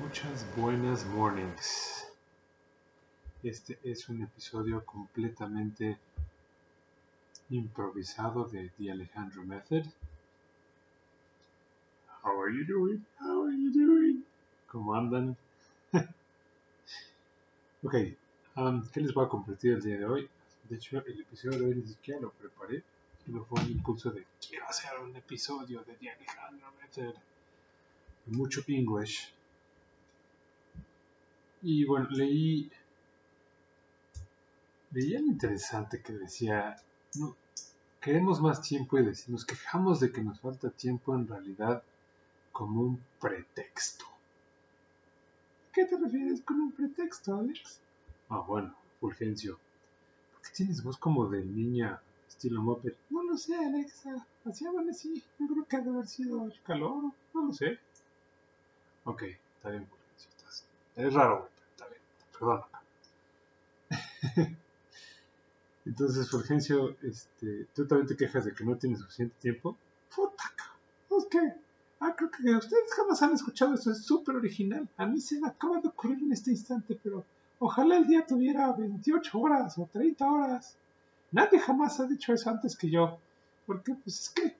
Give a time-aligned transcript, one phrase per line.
[0.00, 2.06] Muchas buenas mornings.
[3.42, 5.98] Este es un episodio completamente
[7.50, 9.84] improvisado de The Alejandro Method.
[12.22, 13.04] How are you doing?
[13.20, 14.24] How are you doing?
[14.70, 15.36] ¿Cómo andan?
[17.82, 17.94] ok,
[18.56, 20.30] um, ¿qué les voy a compartir el día de hoy?
[20.70, 22.82] De hecho, el episodio de hoy ni siquiera lo preparé.
[23.26, 27.14] Solo fue un impulso de quiero hacer un episodio de The Alejandro Method.
[28.26, 29.34] Mucho English
[31.62, 32.70] y bueno, leí,
[34.90, 36.76] leí algo interesante que decía,
[38.00, 41.82] queremos más tiempo y nos quejamos de que nos falta tiempo en realidad
[42.50, 44.04] como un pretexto.
[45.72, 47.78] ¿Qué te refieres con un pretexto, Alex?
[48.28, 49.58] Ah, bueno, Fulgencio.
[50.32, 52.92] ¿Por qué tienes voz como de niña estilo Moped?
[53.08, 54.04] No lo sé, Alex.
[54.44, 55.22] Así así.
[55.38, 57.04] Yo creo que ha de haber sido el calor.
[57.32, 57.78] No lo sé.
[59.04, 59.22] Ok,
[59.56, 60.30] está bien, Fulgencio.
[60.94, 61.48] Es raro,
[62.42, 62.58] güey.
[65.84, 69.76] Entonces, Fulgencio, este, tú también te quejas de que no tienes suficiente tiempo.
[70.14, 70.44] Puta,
[71.18, 71.54] es que,
[72.00, 74.88] ah, creo que ustedes jamás han escuchado eso, es súper original.
[74.96, 77.24] A mí se me acaba de ocurrir en este instante, pero
[77.58, 80.76] ojalá el día tuviera 28 horas o 30 horas.
[81.32, 83.18] Nadie jamás ha dicho eso antes que yo,
[83.66, 84.56] porque pues es que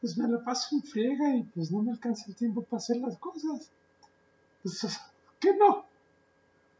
[0.00, 2.98] pues me lo paso en friega y pues no me alcanza el tiempo para hacer
[2.98, 3.70] las cosas.
[4.62, 5.00] Pues,
[5.40, 5.84] ¿qué no?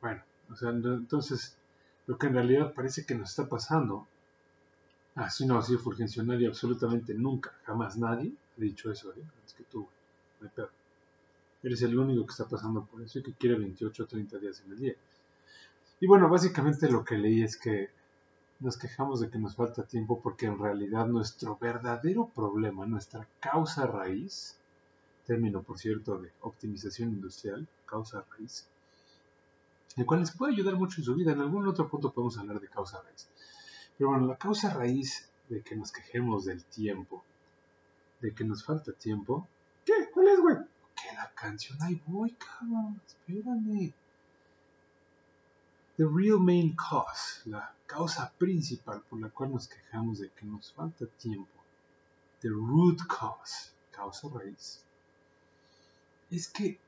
[0.00, 1.56] Bueno, o sea, entonces,
[2.06, 4.06] lo que en realidad parece que nos está pasando,
[5.14, 9.22] así no ha sido Fulgencio, nadie, absolutamente nunca, jamás nadie ha dicho eso, ¿eh?
[9.46, 9.86] Es que tú,
[10.40, 10.66] no hay
[11.62, 14.62] Eres el único que está pasando por eso y que quiere 28 o 30 días
[14.66, 14.94] en el día.
[15.98, 17.88] Y bueno, básicamente lo que leí es que
[18.60, 23.86] nos quejamos de que nos falta tiempo porque en realidad nuestro verdadero problema, nuestra causa
[23.86, 24.56] raíz,
[25.26, 28.66] término por cierto de optimización industrial, causa raíz,
[29.96, 31.32] el cual les puede ayudar mucho en su vida.
[31.32, 33.28] En algún otro punto podemos hablar de causa raíz.
[33.96, 37.22] Pero bueno, la causa raíz de que nos quejemos del tiempo,
[38.20, 39.46] de que nos falta tiempo.
[39.84, 40.10] ¿Qué?
[40.12, 40.56] ¿Cuál es, güey?
[40.96, 41.80] ¿Qué la canción?
[41.82, 43.00] Ahí voy, cabrón.
[43.06, 43.92] Espérame.
[45.96, 50.72] The real main cause, la causa principal por la cual nos quejamos de que nos
[50.72, 51.52] falta tiempo.
[52.40, 54.82] The root cause, causa raíz.
[56.30, 56.80] Es que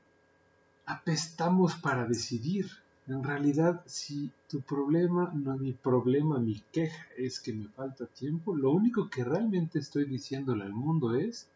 [0.85, 2.69] apestamos para decidir.
[3.07, 8.53] En realidad, si tu problema, no mi problema, mi queja es que me falta tiempo,
[8.53, 11.47] lo único que realmente estoy diciéndole al mundo es,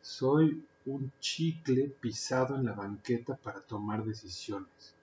[0.00, 4.94] soy un chicle pisado en la banqueta para tomar decisiones.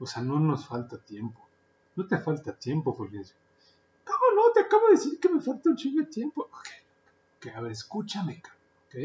[0.00, 1.40] O sea, no nos falta tiempo.
[1.94, 3.36] No te falta tiempo, Fulgencio.
[4.04, 4.52] ¿Cómo no?
[4.52, 6.42] Te acabo de decir que me falta un chingo de tiempo.
[6.42, 6.68] Ok,
[7.36, 8.42] okay a ver, escúchame,
[8.86, 8.96] ¿ok?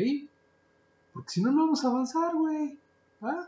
[1.14, 2.78] Porque si no, no vamos a avanzar, güey.
[3.22, 3.48] ¿Ah?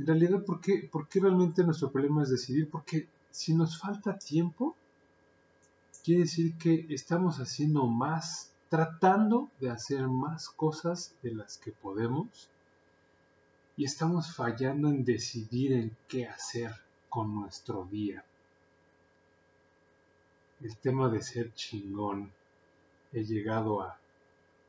[0.00, 0.88] En realidad, ¿por qué,
[1.20, 2.70] realmente nuestro problema es decidir?
[2.70, 4.74] Porque si nos falta tiempo,
[6.02, 12.48] quiere decir que estamos haciendo más, tratando de hacer más cosas de las que podemos
[13.76, 16.72] y estamos fallando en decidir en qué hacer
[17.10, 18.24] con nuestro día.
[20.62, 22.32] El tema de ser chingón
[23.12, 23.98] he llegado a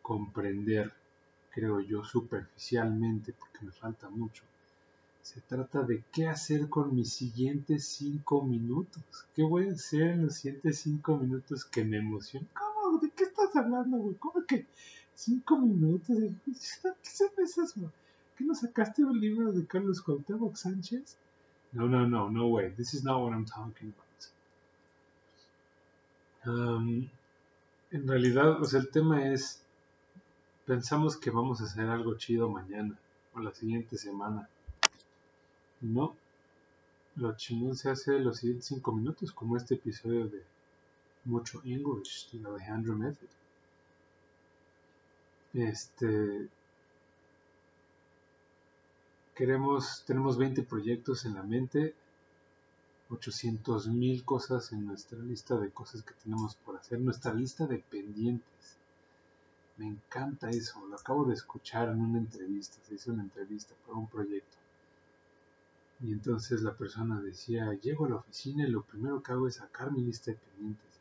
[0.01, 0.91] comprender,
[1.51, 4.43] creo yo, superficialmente, porque me falta mucho,
[5.21, 9.03] se trata de qué hacer con mis siguientes cinco minutos.
[9.35, 12.49] ¿Qué voy a hacer en los siguientes cinco minutos que me emocionan?
[12.53, 12.99] ¿Cómo?
[12.99, 14.15] ¿De qué estás hablando, güey?
[14.15, 14.65] ¿Cómo que
[15.15, 16.07] cinco minutos?
[16.17, 16.25] ¿Qué
[17.35, 17.91] güey?
[18.37, 21.15] ¿Qué no sacaste un libro de Carlos Cuauhtémoc Sánchez?
[21.73, 22.71] No, no, no, no way.
[22.71, 24.07] This is not what I'm talking about.
[26.43, 27.07] Um,
[27.91, 29.61] en realidad, o sea, el tema es,
[30.65, 32.97] pensamos que vamos a hacer algo chido mañana
[33.35, 34.49] o la siguiente semana
[35.81, 36.15] no,
[37.15, 40.43] lo chingón se hace los siguientes 5 minutos, como este episodio de
[41.25, 43.27] Mucho English, de Alejandro Method.
[45.53, 46.47] Este.
[49.35, 51.95] Queremos, tenemos 20 proyectos en la mente,
[53.09, 57.79] 800 mil cosas en nuestra lista de cosas que tenemos por hacer, nuestra lista de
[57.79, 58.77] pendientes.
[59.77, 63.97] Me encanta eso, lo acabo de escuchar en una entrevista, se hizo una entrevista para
[63.97, 64.60] un proyecto
[66.03, 69.55] y entonces la persona decía, llego a la oficina y lo primero que hago es
[69.55, 70.91] sacar mi lista de pendientes.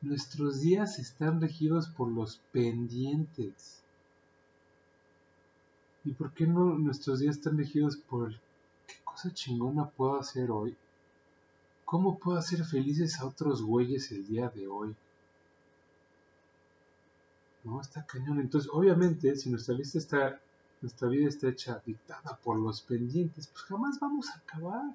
[0.00, 3.82] Nuestros días están regidos por los pendientes.
[6.04, 8.32] ¿Y por qué no nuestros días están regidos por
[8.86, 10.74] qué cosa chingona puedo hacer hoy?
[11.84, 14.94] ¿Cómo puedo hacer felices a otros güeyes el día de hoy?
[17.64, 18.40] No, está cañón.
[18.40, 20.40] Entonces, obviamente, si nuestra vida está,
[20.80, 24.94] nuestra vida está hecha dictada por los pendientes, pues jamás vamos a acabar.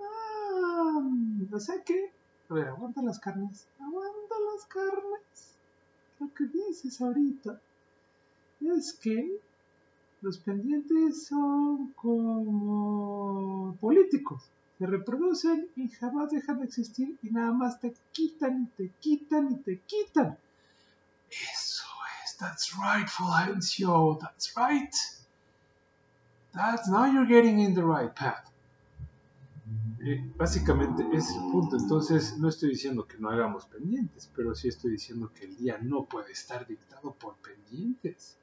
[0.00, 1.10] Ah,
[1.52, 2.10] o sea que,
[2.48, 5.56] a ver, aguanta las carnes, aguanta las carnes.
[6.20, 7.60] Lo que dices ahorita
[8.60, 9.40] es que
[10.20, 14.42] los pendientes son como políticos.
[14.78, 19.52] Se reproducen y jamás dejan de existir y nada más te quitan y te quitan
[19.52, 20.36] y te quitan.
[22.44, 24.94] That's right, Fulgencio, that's right.
[26.54, 28.44] That's, now you're getting in the right path.
[30.04, 31.76] Eh, básicamente es el punto.
[31.76, 35.78] Entonces, no estoy diciendo que no hagamos pendientes, pero sí estoy diciendo que el día
[35.80, 38.36] no puede estar dictado por pendientes.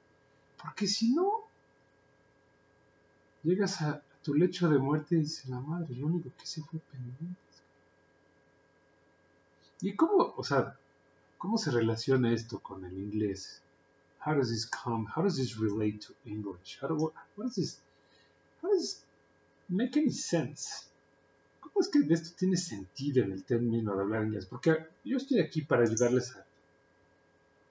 [0.59, 1.43] Porque si no,
[3.43, 6.79] llegas a tu lecho de muerte y dices, la madre, lo único que sí fue
[6.91, 7.37] pendientes.
[9.81, 10.75] ¿Y cómo, o sea,
[11.37, 13.61] cómo se relaciona esto con el inglés?
[14.21, 15.07] How does this come?
[15.07, 16.77] How does this relate to English?
[16.79, 17.13] How, do, what,
[19.67, 20.87] make any sense?
[21.59, 24.45] ¿Cómo es que esto tiene sentido en el término de hablar inglés?
[24.45, 26.45] Porque yo estoy aquí para ayudarles a,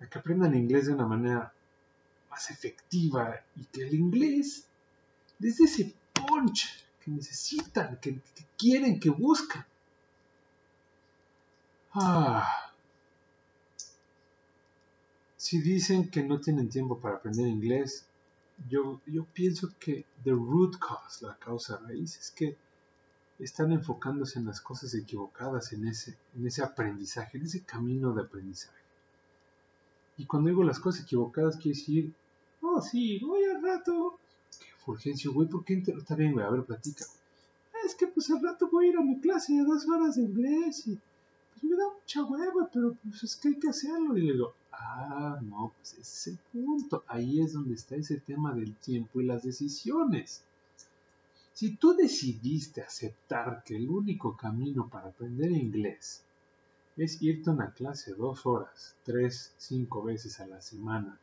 [0.05, 1.52] a que aprendan inglés de una manera
[2.31, 4.64] más efectiva y que el inglés
[5.38, 6.69] desde ese punch
[7.05, 8.20] que necesitan, que,
[8.56, 9.64] quieren, que buscan.
[11.94, 12.69] Ah.
[15.40, 18.04] Si dicen que no tienen tiempo para aprender inglés,
[18.69, 22.58] yo, yo pienso que the root cause, la causa raíz, es que
[23.38, 28.20] están enfocándose en las cosas equivocadas, en ese, en ese aprendizaje, en ese camino de
[28.20, 28.82] aprendizaje.
[30.19, 32.12] Y cuando digo las cosas equivocadas, quiere decir,
[32.60, 34.19] oh sí, voy al rato
[34.84, 36.44] Fulgencio, güey, ¿por qué está bien, güey?
[36.44, 37.06] A ver, platica.
[37.87, 40.22] Es que pues al rato voy a ir a mi clase de dos horas de
[40.22, 40.98] inglés y
[41.54, 44.19] pues me da mucha hueva, pero pues es que hay que hacerlo.
[44.19, 47.05] Y le digo, ah, no, pues ese punto.
[47.06, 50.43] Ahí es donde está ese tema del tiempo y las decisiones.
[51.53, 56.23] Si tú decidiste aceptar que el único camino para aprender inglés
[56.97, 61.19] es irte a una clase dos horas, tres, cinco veces a la semana,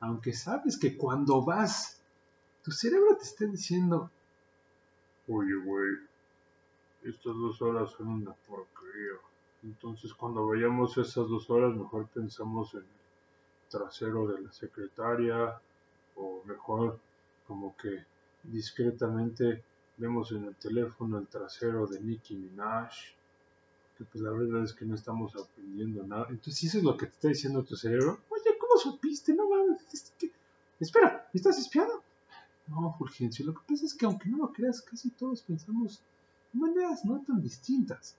[0.00, 2.00] aunque sabes que cuando vas
[2.62, 4.10] tu cerebro te está diciendo,
[5.28, 5.88] oye, güey,
[7.04, 9.20] estas dos horas son una porquería.
[9.66, 15.60] Entonces, cuando vayamos esas dos horas, mejor pensamos en el trasero de la secretaria,
[16.14, 17.00] o mejor,
[17.48, 18.04] como que
[18.44, 19.64] discretamente
[19.96, 22.92] vemos en el teléfono el trasero de Nicki Minaj,
[23.98, 26.26] que pues la verdad es que no estamos aprendiendo nada.
[26.28, 29.34] Entonces, si eso es lo que te está diciendo tu cerebro, oye, ¿cómo supiste?
[29.34, 30.12] No mames,
[30.78, 32.04] espera, ¿estás espiado?
[32.68, 36.00] No, Fulgencio, lo que pasa es que aunque no lo creas, casi todos pensamos
[36.52, 38.16] de maneras no tan distintas.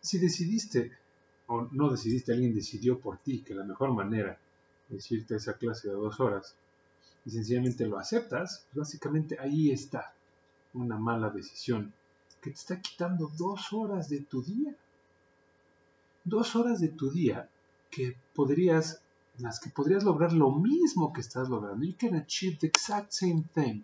[0.00, 0.92] Si decidiste,
[1.46, 4.38] o no decidiste, alguien decidió por ti que la mejor manera
[4.90, 6.54] es irte a esa clase de dos horas
[7.24, 10.12] y sencillamente lo aceptas, pues básicamente ahí está
[10.74, 11.92] una mala decisión
[12.40, 14.74] que te está quitando dos horas de tu día.
[16.24, 17.48] Dos horas de tu día
[17.90, 19.00] que podrías
[19.38, 21.84] las que podrías lograr lo mismo que estás logrando.
[21.84, 23.82] You can achieve the exact same thing.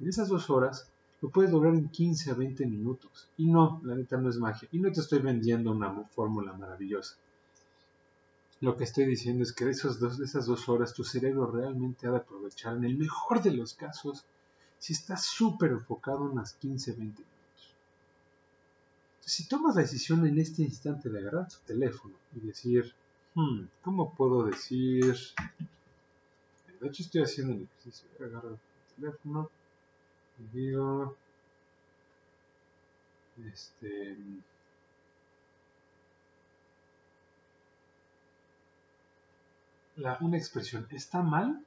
[0.00, 0.88] En esas dos horas
[1.20, 3.28] lo puedes lograr en 15 a 20 minutos.
[3.36, 4.68] Y no, la neta no es magia.
[4.72, 7.16] Y no te estoy vendiendo una fórmula maravillosa.
[8.60, 12.06] Lo que estoy diciendo es que de, esos dos, esas dos horas tu cerebro realmente
[12.06, 14.24] ha de aprovechar, en el mejor de los casos,
[14.78, 17.74] si estás súper enfocado unas 15, 20 minutos.
[19.16, 22.94] Entonces, si tomas la decisión en este instante de agarrar tu teléfono y decir,
[23.36, 25.14] Hmm, ¿Cómo puedo decir?
[26.80, 28.08] De hecho estoy haciendo el ejercicio.
[28.18, 28.58] Agarro el
[28.96, 29.50] teléfono
[30.52, 31.16] digo...
[33.52, 34.16] Este...
[39.96, 41.62] La, una expresión está mal.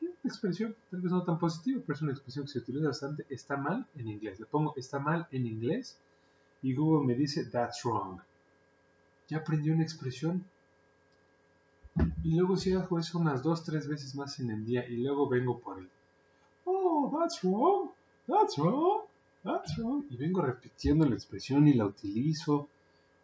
[0.00, 3.26] Una expresión tal vez no tan positiva, pero es una expresión que se utiliza bastante.
[3.28, 4.40] Está mal en inglés.
[4.40, 5.96] Le pongo está mal en inglés
[6.62, 8.20] y Google me dice that's wrong.
[9.28, 10.44] Ya aprendí una expresión
[12.24, 15.28] y luego si hago eso unas dos, tres veces más en el día y luego
[15.28, 15.88] vengo por el,
[17.10, 17.90] that's wrong,
[18.28, 19.02] that's wrong,
[19.44, 20.04] that's wrong.
[20.10, 22.68] Y vengo repitiendo la expresión y la utilizo.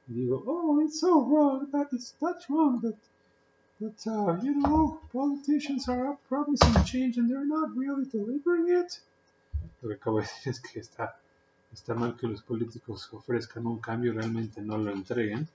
[0.08, 2.96] Y digo, oh, it's so wrong, that is, that's wrong, that,
[3.80, 9.00] that uh, you know, politicians are promising change and they're not really delivering it.
[9.82, 11.16] Lo que acabo de decir es que está,
[11.72, 15.48] está mal que los políticos ofrezcan un cambio y realmente no lo entreguen.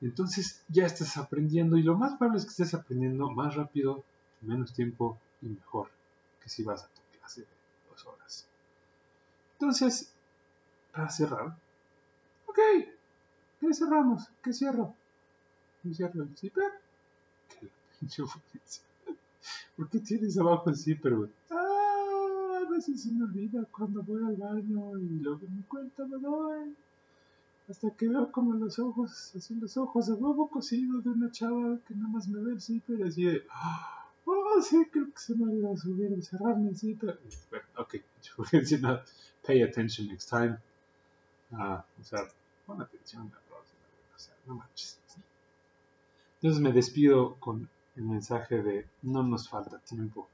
[0.00, 4.02] Entonces ya estás aprendiendo y lo más probable es que estés aprendiendo más rápido,
[4.42, 5.88] en menos tiempo y mejor
[6.42, 7.46] que si vas a tu clase de
[7.90, 8.46] dos horas.
[9.54, 10.10] Entonces,
[10.92, 11.56] para cerrar,
[12.46, 12.58] ok,
[13.60, 14.28] ¿qué cerramos?
[14.42, 14.94] ¿Qué cierro?
[15.84, 16.72] y cierro el zipper.
[18.00, 18.82] Que la pinche.
[19.76, 21.14] ¿Por qué tienes abajo el zipper?
[21.50, 26.18] Ah, a veces se me olvida cuando voy al baño y luego me cuenta me
[26.18, 26.74] doy.
[27.68, 31.78] Hasta que veo como los ojos, así los ojos de huevo cocido de una chava
[31.86, 33.46] que nada más me ve el zipper así de...
[34.54, 37.18] Oh, sí, creo que se me olvidó subir, cerrarme el zipper.
[37.50, 37.96] Bueno, ok,
[39.46, 40.58] pay attention next time.
[41.52, 42.20] Ah, o sea,
[42.66, 43.80] pon atención la próxima,
[44.14, 44.98] o sea, no manches.
[46.34, 50.28] Entonces me despido con el mensaje de no nos falta tiempo.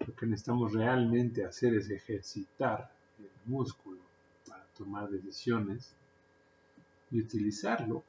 [0.00, 4.00] Lo que necesitamos realmente hacer es ejercitar el músculo
[4.48, 5.92] para tomar decisiones
[7.10, 8.02] y utilizarlo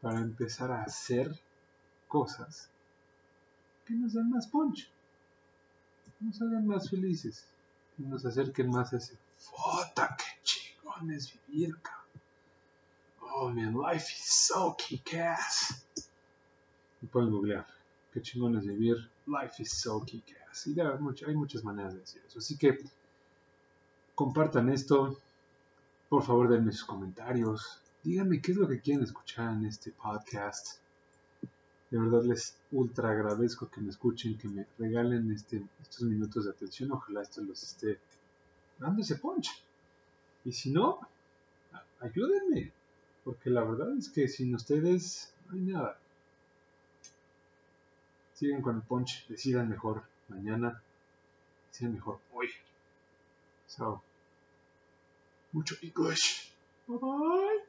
[0.00, 1.34] para empezar a hacer
[2.08, 2.70] cosas
[3.86, 4.90] que nos den más punch,
[6.18, 7.46] que nos hagan más felices,
[7.96, 12.06] que nos acerquen más a ese ¡Fota, qué chingón es vivir, cabrón!
[13.20, 15.84] Oh man, life is so kick-ass.
[17.02, 17.66] Y pueden googlear,
[18.12, 20.66] qué chingón es vivir, life is so kick-ass.
[20.66, 22.38] Y hay muchas maneras de decir eso.
[22.38, 22.78] Así que
[24.14, 25.20] compartan esto,
[26.08, 30.78] por favor denme sus comentarios, díganme qué es lo que quieren escuchar en este podcast.
[31.90, 36.50] De verdad les ultra agradezco que me escuchen, que me regalen este, estos minutos de
[36.50, 36.92] atención.
[36.92, 37.98] Ojalá esto los esté
[38.78, 39.50] dando ese punch.
[40.44, 41.00] Y si no,
[42.00, 42.72] ayúdenme.
[43.24, 45.98] Porque la verdad es que sin ustedes no hay nada.
[48.34, 50.82] Sigan con el punch, decidan mejor mañana,
[51.70, 52.48] decidan mejor hoy.
[53.66, 54.02] So,
[55.52, 56.52] mucho English.
[56.86, 57.65] Bye bye.